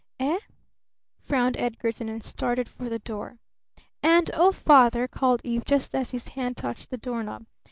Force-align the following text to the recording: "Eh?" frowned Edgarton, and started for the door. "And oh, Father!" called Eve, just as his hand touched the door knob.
"Eh?" 0.19 0.39
frowned 1.19 1.55
Edgarton, 1.57 2.09
and 2.09 2.23
started 2.23 2.67
for 2.67 2.89
the 2.89 2.97
door. 2.97 3.37
"And 4.01 4.31
oh, 4.33 4.51
Father!" 4.51 5.07
called 5.07 5.41
Eve, 5.43 5.63
just 5.63 5.93
as 5.93 6.09
his 6.09 6.29
hand 6.29 6.57
touched 6.57 6.89
the 6.89 6.97
door 6.97 7.21
knob. 7.21 7.45